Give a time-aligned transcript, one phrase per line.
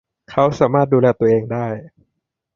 [0.29, 1.67] เขาสามารถดูแลตัวเองได้